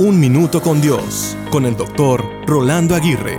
[0.00, 3.36] Un Minuto con Dios, con el doctor Rolando Aguirre.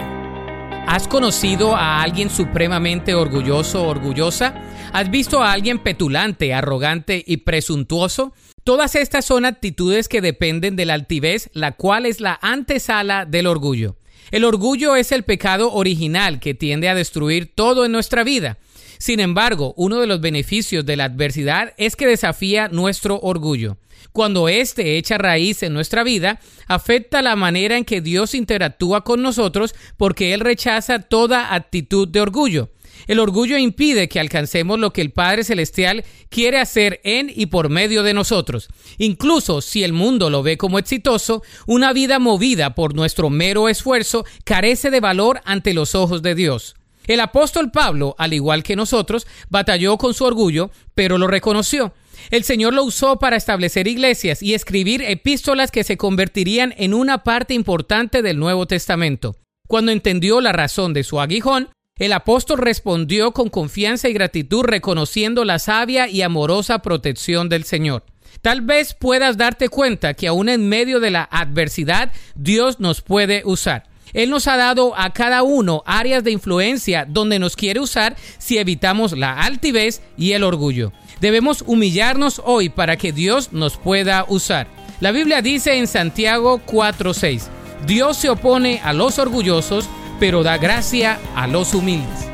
[0.86, 4.62] ¿Has conocido a alguien supremamente orgulloso o orgullosa?
[4.94, 8.34] ¿Has visto a alguien petulante, arrogante y presuntuoso?
[8.63, 13.47] Todas estas son actitudes que dependen de la altivez, la cual es la antesala del
[13.47, 13.96] orgullo.
[14.29, 18.58] El orgullo es el pecado original que tiende a destruir todo en nuestra vida.
[18.98, 23.77] Sin embargo, uno de los beneficios de la adversidad es que desafía nuestro orgullo.
[24.12, 29.21] Cuando éste echa raíz en nuestra vida, afecta la manera en que Dios interactúa con
[29.21, 32.69] nosotros porque Él rechaza toda actitud de orgullo.
[33.07, 37.69] El orgullo impide que alcancemos lo que el Padre Celestial quiere hacer en y por
[37.69, 38.67] medio de nosotros.
[38.97, 44.25] Incluso si el mundo lo ve como exitoso, una vida movida por nuestro mero esfuerzo
[44.43, 46.75] carece de valor ante los ojos de Dios.
[47.07, 51.93] El apóstol Pablo, al igual que nosotros, batalló con su orgullo, pero lo reconoció.
[52.29, 57.23] El Señor lo usó para establecer iglesias y escribir epístolas que se convertirían en una
[57.23, 59.35] parte importante del Nuevo Testamento.
[59.67, 61.69] Cuando entendió la razón de su aguijón,
[62.02, 68.03] el apóstol respondió con confianza y gratitud reconociendo la sabia y amorosa protección del Señor.
[68.41, 73.43] Tal vez puedas darte cuenta que aún en medio de la adversidad Dios nos puede
[73.45, 73.83] usar.
[74.13, 78.58] Él nos ha dado a cada uno áreas de influencia donde nos quiere usar si
[78.58, 80.93] evitamos la altivez y el orgullo.
[81.19, 84.65] Debemos humillarnos hoy para que Dios nos pueda usar.
[85.02, 87.43] La Biblia dice en Santiago 4:6,
[87.86, 89.88] Dios se opone a los orgullosos,
[90.22, 92.30] pero da gracia a los humildes.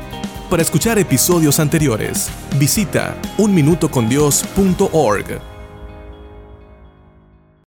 [0.50, 5.57] Para escuchar episodios anteriores, visita unminutocondios.org.